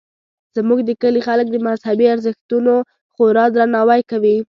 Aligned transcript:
زموږ 0.55 0.79
د 0.85 0.91
کلي 1.01 1.21
خلک 1.27 1.47
د 1.51 1.55
مذهبي 1.67 2.05
ارزښتونو 2.13 2.73
خورا 3.13 3.45
درناوی 3.55 4.01
کوي 4.11 4.37